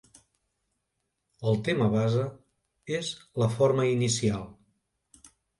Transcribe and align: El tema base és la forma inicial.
El 1.51 1.59
tema 1.67 1.89
base 1.97 2.25
és 3.01 3.13
la 3.45 3.53
forma 3.59 3.89
inicial. 3.93 4.51